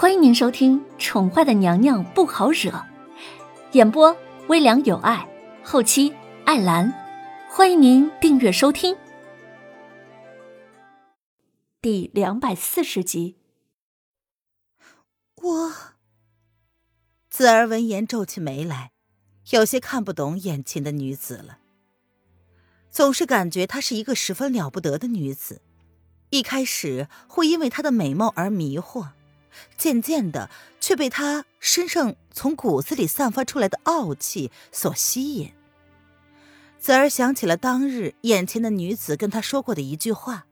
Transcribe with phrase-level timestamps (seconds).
[0.00, 2.70] 欢迎您收听《宠坏的娘娘不好惹》，
[3.72, 5.28] 演播微凉有爱，
[5.64, 6.14] 后期
[6.44, 6.94] 艾兰。
[7.50, 8.96] 欢迎您订阅收听。
[11.82, 13.38] 第两百四十集。
[15.42, 15.72] 我。
[17.28, 18.92] 子儿闻言皱起眉来，
[19.50, 21.58] 有些看不懂眼前的女子了。
[22.88, 25.60] 总是感觉她是一个十分了不得的女子，
[26.30, 29.08] 一开始会因为她的美貌而迷惑，
[29.76, 35.52] 渐渐的却被她身上从骨子里散发出来的傲气所吸引。
[36.78, 40.46] 子儿想起了当日眼前的女子跟他说过的一句话：“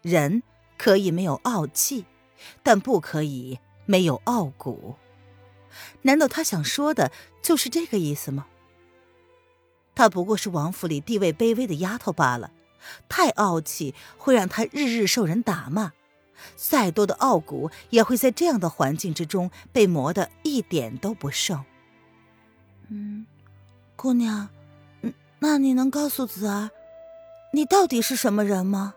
[0.00, 0.44] 人
[0.78, 2.04] 可以没有傲气，
[2.62, 4.94] 但不可以没有傲骨。”
[6.02, 7.10] 难道他想说的
[7.42, 8.46] 就是这个意思吗？
[9.94, 12.52] 她不过是王府里地位卑微的丫头罢了，
[13.08, 15.92] 太傲气会让她日日受人打骂，
[16.56, 21.64] 再多的傲骨也会在这样的环境之中被磨得一点都不剩。
[22.88, 23.26] 嗯，
[23.96, 24.48] 姑娘，
[25.02, 26.70] 嗯，那你能告诉子儿，
[27.52, 28.94] 你到底是什么人吗？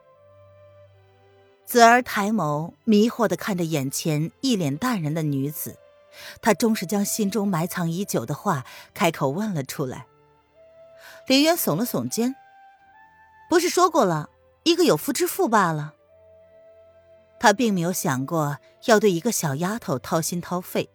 [1.65, 5.77] 子儿抬眸，迷惑的看着眼前一脸淡然的女子，
[6.41, 10.05] 她终是将心中埋藏已久的话开口问了出来。
[11.27, 12.35] 林渊耸了耸肩，
[13.49, 14.29] 不是说过了，
[14.63, 15.93] 一个有夫之妇罢了。
[17.43, 20.89] 他并没有想过要对一个小丫头掏心掏肺，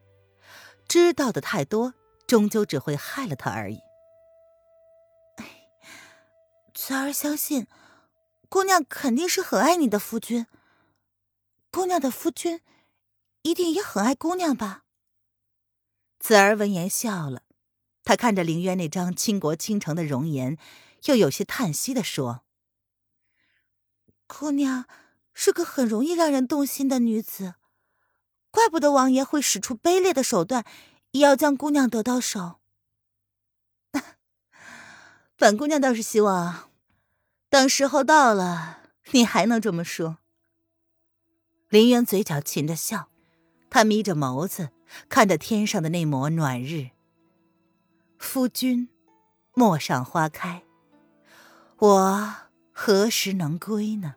[0.89, 1.93] 知道的太多，
[2.27, 3.81] 终究只会害了她而已。
[6.73, 7.67] 子儿相信，
[8.49, 10.47] 姑娘肯定是很爱你的夫君。
[11.71, 12.63] 姑娘的夫君，
[13.43, 14.85] 一定也很爱姑娘吧？
[16.19, 17.43] 子儿闻言笑了。
[18.03, 20.57] 他看着凌渊那张倾国倾城的容颜，
[21.05, 22.41] 又有些叹息的说
[24.27, 24.87] ：“姑娘
[25.41, 27.55] 是个很容易让人动心的女子，
[28.51, 30.65] 怪不得王爷会使出卑劣的手段，
[31.13, 32.57] 也要将姑娘得到手。
[35.39, 36.71] 本姑娘倒是希望，
[37.49, 38.81] 等时候到了，
[39.13, 40.19] 你还能这么说。”
[41.71, 43.09] 林渊嘴角噙着笑，
[43.71, 44.71] 他眯着眸子
[45.09, 46.91] 看着天上的那抹暖日。
[48.19, 48.89] 夫君，
[49.55, 50.65] 陌上花开，
[51.77, 52.35] 我
[52.73, 54.17] 何时能归呢？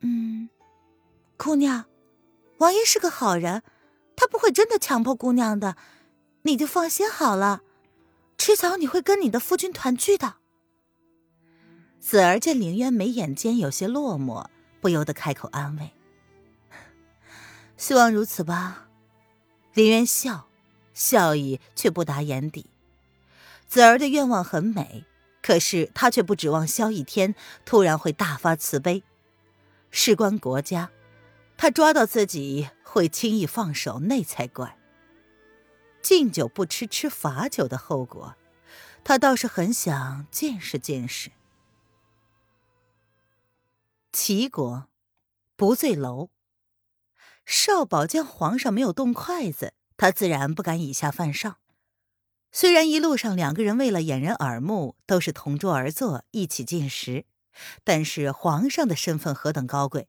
[0.00, 0.48] 嗯，
[1.36, 1.84] 姑娘，
[2.58, 3.62] 王爷是个好人，
[4.16, 5.76] 他不会真的强迫姑娘的，
[6.42, 7.62] 你就放心好了。
[8.36, 10.36] 迟早你会跟你的夫君团聚的。
[12.00, 14.46] 子儿见凌渊眉眼间有些落寞，
[14.80, 15.92] 不由得开口安慰
[17.76, 18.88] ：“希望如此吧。”
[19.74, 20.46] 凌渊笑。
[20.92, 22.66] 笑意却不达眼底。
[23.66, 25.06] 子儿的愿望很美，
[25.40, 27.34] 可是他却不指望萧逸天
[27.64, 29.02] 突然会大发慈悲。
[29.90, 30.90] 事关国家，
[31.56, 34.78] 他抓到自己会轻易放手，那才怪。
[36.00, 38.36] 敬酒不吃吃罚酒的后果，
[39.04, 41.32] 他倒是很想见识见识。
[44.12, 44.88] 齐国，
[45.56, 46.30] 不醉楼。
[47.44, 49.74] 少保见皇上没有动筷子。
[49.96, 51.58] 他自然不敢以下犯上。
[52.50, 57.26] 虽然一路上两个人为了掩人耳目，都是同桌而坐，一起进食，
[57.84, 60.08] 但是皇上的身份何等高贵，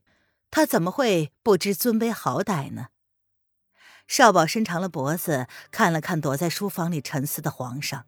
[0.50, 2.88] 他怎么会不知尊卑好歹呢？
[4.07, 8.06] 少保伸长了脖子，看了看躲在书房里沉思的皇上。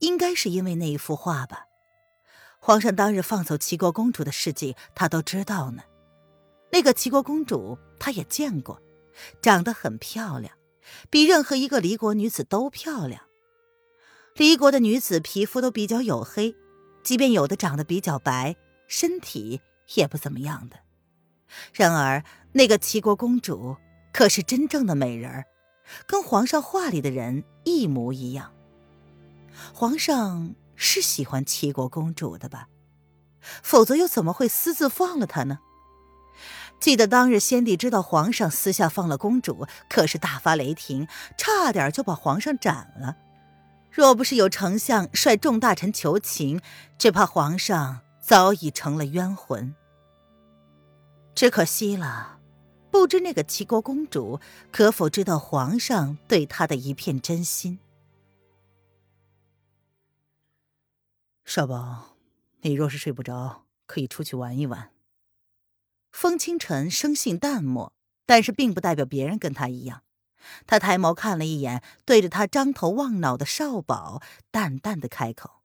[0.00, 1.66] 应该是因为那一幅画吧。
[2.60, 5.82] 皇上当日放走齐国公主的事迹，他都知道呢。
[6.72, 8.82] 那个齐国公主，他也见过。
[9.40, 10.52] 长得很漂亮，
[11.08, 13.22] 比任何一个离国女子都漂亮。
[14.34, 16.54] 离国的女子皮肤都比较黝黑，
[17.06, 18.56] 即便有的长得比较白，
[18.88, 19.60] 身体
[19.94, 20.76] 也不怎么样的。
[21.72, 23.76] 然而那个齐国公主
[24.12, 25.44] 可是真正的美人儿，
[26.08, 28.52] 跟皇上画里的人一模一样。
[29.72, 32.66] 皇上是喜欢齐国公主的吧？
[33.62, 35.60] 否则又怎么会私自放了她呢？
[36.80, 41.06] 记得当日先帝知道皇上私下放了公主，可是大发雷霆，
[41.38, 43.16] 差点就把皇上斩了。
[43.96, 46.60] 若不是有丞相率众大臣求情，
[46.98, 49.74] 只怕皇上早已成了冤魂。
[51.34, 52.38] 只可惜了，
[52.90, 54.38] 不知那个齐国公主
[54.70, 57.78] 可否知道皇上对她的一片真心。
[61.46, 62.18] 少宝，
[62.60, 64.90] 你若是睡不着，可以出去玩一玩。
[66.12, 67.94] 风清晨生性淡漠，
[68.26, 70.02] 但是并不代表别人跟他一样。
[70.66, 75.62] 他抬眸看了一眼，对着他张头望脑的少保，淡淡的开口：“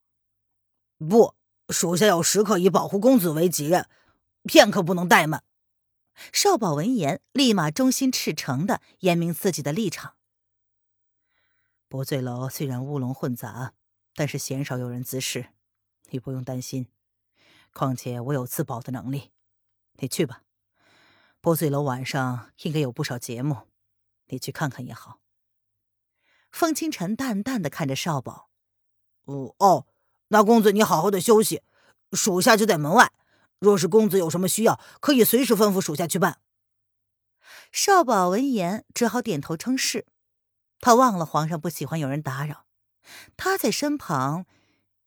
[0.97, 1.35] 不，
[1.69, 3.87] 属下要时刻以保护公子为己任，
[4.43, 5.43] 片刻不能怠慢。”
[6.33, 10.15] 少保闻言，立马忠心赤诚的言明自己的立场。
[11.87, 13.73] 不醉楼虽然乌龙混杂，
[14.13, 15.47] 但是鲜少有人滋事，
[16.09, 16.87] 你不用担心。
[17.73, 19.31] 况且我有自保的能力，
[19.99, 20.43] 你去吧。
[21.39, 23.69] 不醉楼晚上应该有不少节目，
[24.31, 25.19] 你去看看也好。
[26.51, 28.49] 风清晨淡淡的看着少保，
[29.23, 29.87] 哦哦，
[30.29, 31.61] 那公子你好好的休息，
[32.11, 33.13] 属下就在门外。
[33.59, 36.41] 若是公子有什么需要，可以随时吩咐属下去办。
[37.71, 40.07] 少保闻言，只好点头称是。
[40.79, 42.65] 他忘了皇上不喜欢有人打扰，
[43.37, 44.45] 他在身旁，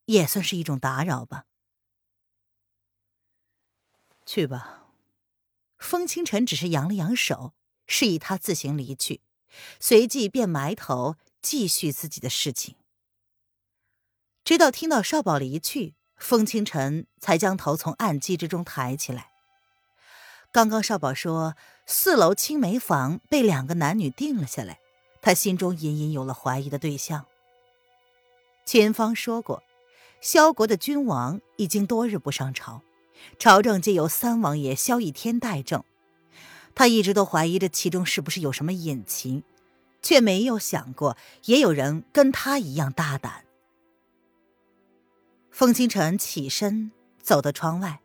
[0.06, 1.46] 也算是一种打扰吧。
[4.24, 4.84] 去吧。
[5.76, 7.54] 风清晨只是扬了扬手，
[7.86, 9.20] 示意他自行离去，
[9.78, 12.76] 随即便埋头继续自己的事情。
[14.44, 19.30] 直到听到少保离去，风清晨才将头从暗机之中抬起来。
[20.52, 24.78] 刚刚少保说四楼青梅房被两个男女定了下来，
[25.20, 27.26] 他心中隐隐有了怀疑的对象。
[28.64, 29.62] 前方说过，
[30.20, 32.82] 萧国的君王已经多日不上朝。
[33.38, 35.84] 朝政皆由三王爷萧逸天代政，
[36.74, 39.42] 他一直都怀疑这其中是不是有什么隐情，
[40.02, 43.44] 却没有想过也有人跟他一样大胆。
[45.50, 46.90] 风清晨起身
[47.22, 48.00] 走到窗外，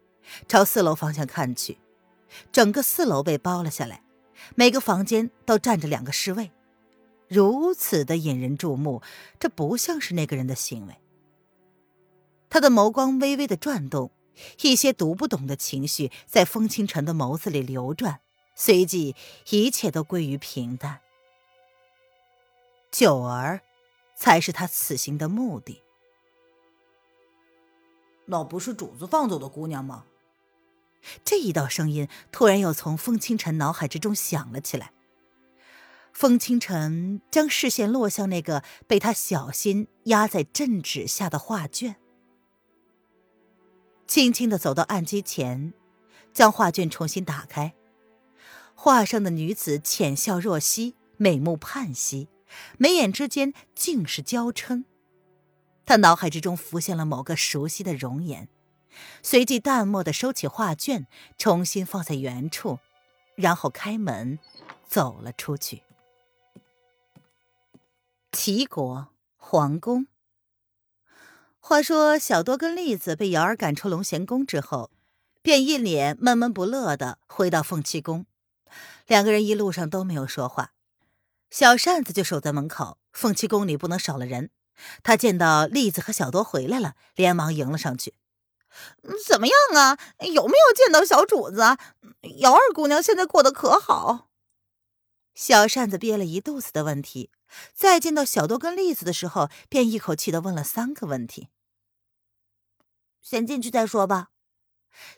[0.48, 1.80] 朝四楼方向看去，
[2.52, 4.04] 整个四楼被包了下来，
[4.56, 6.52] 每个房间都站着两个侍卫，
[7.28, 9.02] 如此的引人注目，
[9.40, 10.96] 这不像是那个人的行为。
[12.50, 14.12] 他的眸光微微的转动。
[14.62, 18.22] 一些读不懂的情绪在风清晨的眸子里流转，
[18.60, 19.16] 随即
[19.52, 21.00] 一切都归于平淡。
[22.92, 23.62] 九儿，
[24.18, 25.82] 才是他此行的目的。
[28.26, 30.06] 那不是主子放走的姑娘吗？
[31.24, 34.92] 这一道声音突然又从风清晨脑海之中响了起来。
[36.12, 41.96] 风清晨将视线落向那个被他小心压在镇纸下的画卷。
[44.06, 45.74] 轻轻的走到案几前，
[46.34, 47.74] 将画卷重新打开。
[48.82, 52.30] 画上的女子浅笑若曦，美目盼兮，
[52.78, 54.86] 眉眼之间尽是娇嗔。
[55.86, 58.48] 他脑海之中浮现了某个熟悉的容颜，
[59.22, 62.80] 随即淡漠的收起画卷，重新放在原处，
[63.36, 64.40] 然后开门
[64.88, 65.84] 走了出去。
[68.32, 70.08] 齐国皇宫。
[71.60, 74.90] 话说，小多跟栗子被瑶儿赶出龙涎宫之后，
[75.42, 78.26] 便一脸闷闷不乐的回到凤栖宫。
[79.08, 80.74] 两个人一路上都没有说话，
[81.50, 82.98] 小扇子就守在门口。
[83.12, 84.52] 凤栖宫里不能少了人，
[85.04, 88.14] 他见到栗子和小多回来了，连忙迎了上去
[89.28, 89.98] ：“怎么样啊？
[90.20, 91.62] 有没有见到小主子？
[92.38, 94.30] 姚二姑娘现在过得可好？”
[95.34, 97.32] 小扇子憋了一肚子的问题。
[97.74, 101.50] 再见到小多跟栗子的时候，便一口气的问了三个问题。
[103.24, 104.30] 先进去再说吧。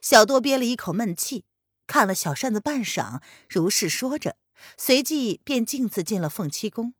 [0.01, 1.43] 小多憋了一口闷气，
[1.91, 4.37] 看了小扇子半晌，如是说着，
[4.77, 6.93] 随即便径自进了凤栖宫。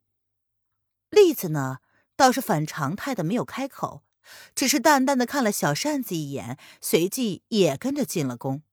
[1.09, 1.77] 栗子呢，
[2.17, 4.03] 倒是反常态的没有开口，
[4.53, 8.63] 只是淡淡的看了小扇子一眼，随即也跟着进了宫。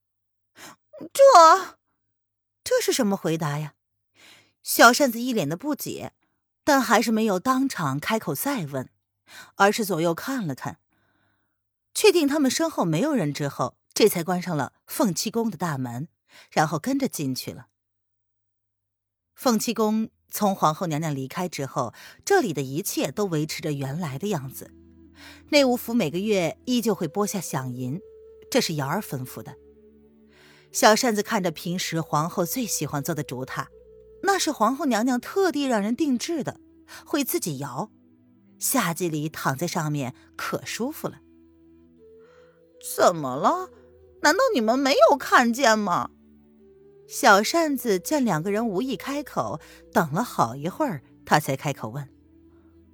[1.12, 1.78] 这，
[2.64, 3.75] 这是什么回答呀？
[4.64, 6.14] 小扇子一脸的不解。
[6.64, 8.90] 但还是没有当场开口再问，
[9.54, 10.80] 而是左右看了看，
[11.94, 16.07] 确定他们身后没有人之后，这才关上了凤栖宫的大门，
[16.52, 17.67] 然后跟着进去了。
[19.35, 21.93] 凤栖宫从皇后娘娘离开之后，
[22.25, 24.73] 这里的一切都维持着原来的样子。
[25.49, 28.00] 内务府每个月依旧会拨下饷银，
[28.49, 29.57] 这是瑶儿吩咐的。
[30.71, 33.67] 小扇子看着平时皇后最喜欢坐的竹榻。
[34.23, 36.61] 那是皇后娘娘特地让人定制的，
[37.05, 37.90] 会自己摇，
[38.61, 41.19] 夏季里躺在上面可舒服了。
[42.97, 43.71] 怎么了？
[44.22, 46.10] 难道你们没有看见吗？
[47.06, 49.60] 小扇子见两个人无意开口，
[49.92, 52.08] 等了好一会儿，他才开口问。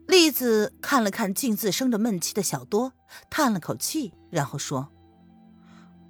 [0.07, 2.93] 栗子看了看径自生着闷气的小多，
[3.31, 4.89] 叹了口气，然后说：“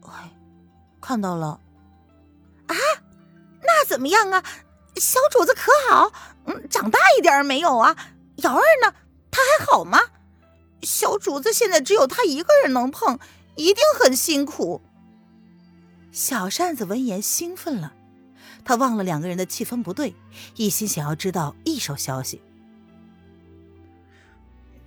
[0.02, 0.36] 哎，
[1.00, 1.60] 看到了。
[2.66, 2.74] 啊，
[3.62, 4.44] 那怎么样啊？”
[4.96, 6.12] 小主子可好？
[6.46, 7.96] 嗯，长大一点没有啊？
[8.36, 8.94] 瑶儿呢？
[9.30, 9.98] 她还好吗？
[10.82, 13.18] 小主子现在只有她一个人能碰，
[13.56, 14.82] 一定很辛苦。
[16.14, 17.92] 小扇子闻言兴奋了，
[18.64, 20.14] 他忘了两个人的气氛不对，
[20.54, 22.40] 一心想要知道一手消息。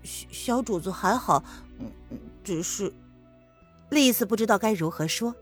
[0.04, 1.44] 小主子还好，
[1.80, 1.92] 嗯，
[2.46, 2.94] 只是……
[3.90, 5.36] 丽丝不知道该如何说，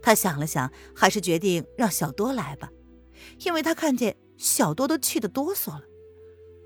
[0.00, 2.70] 他想了想，还是决定让小多来吧，
[3.40, 5.82] 因为他看见小多都气得哆嗦了。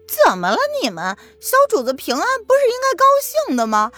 [0.06, 1.18] 怎么了你们？
[1.40, 3.04] 小主子平安不是应该高
[3.48, 3.90] 兴的吗？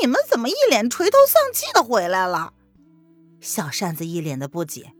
[0.00, 2.54] 你们怎么一脸垂头丧气的回来了？
[3.40, 4.92] 小扇子一脸的不解。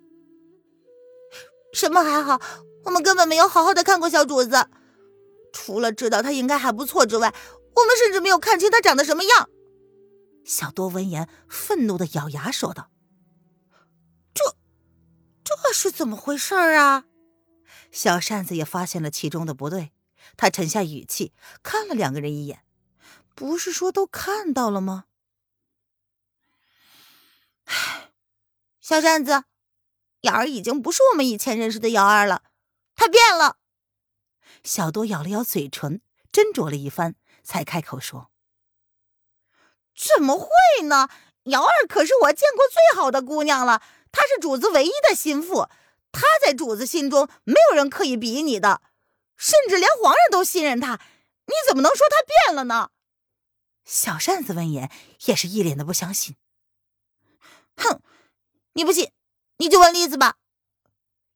[1.72, 2.40] 什么还好？
[2.84, 4.68] 我们根本没有好好的看过小主子，
[5.52, 7.34] 除了知道他应该还不错之外，
[7.74, 9.50] 我们甚至没有看清他长得什么样。
[10.44, 12.90] 小多闻言，愤怒的咬牙说道
[14.32, 14.56] ：“这，
[15.44, 17.04] 这是怎么回事啊？”
[17.92, 19.92] 小扇子也发现了其中的不对，
[20.38, 22.64] 他沉下语气，看了两个人一眼
[23.34, 25.04] ：“不是说都看到了吗？”
[27.68, 28.07] 唉，
[28.80, 29.44] 小扇子，
[30.22, 32.42] 瑶儿已经不是我们以前认识的瑶儿了，
[32.94, 33.58] 她变了。
[34.64, 36.00] 小多咬了咬嘴唇，
[36.32, 38.30] 斟酌了一番，才开口说。
[39.94, 40.48] 怎么会
[40.84, 41.08] 呢？
[41.44, 43.82] 瑶儿可是我见过最好的姑娘了，
[44.12, 45.68] 她是主子唯一的心腹，
[46.12, 48.82] 她在主子心中没有人可以比拟的，
[49.36, 51.00] 甚至连皇上都信任她。
[51.46, 52.90] 你怎么能说她变了呢？
[53.84, 54.90] 小扇子闻言
[55.24, 56.36] 也是一脸的不相信。
[57.76, 58.02] 哼，
[58.78, 59.10] 你不信，
[59.56, 60.36] 你就问栗子吧。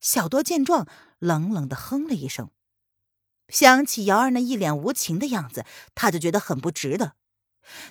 [0.01, 0.87] 小多见状，
[1.19, 2.53] 冷冷的哼了一声，
[3.49, 7.17] 想起瑶儿那一脸无情的样子，他就觉得很不值得。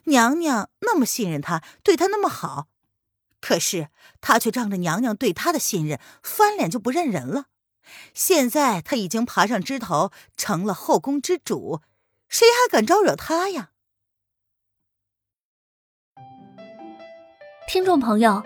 [0.06, 2.70] 娘娘那么信任他，对他那么好，
[3.42, 3.90] 可是
[4.22, 7.48] 他却仗着娘娘对他的信任，翻脸就不认人了。
[8.14, 11.82] 现在他已经爬上枝头，成了后宫之主，
[12.30, 13.72] 谁还敢招惹他呀？
[17.68, 18.46] 听众朋友，